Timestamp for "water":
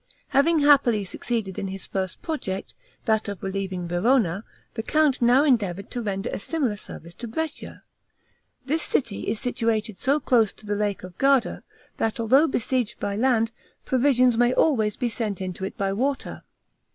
15.93-16.41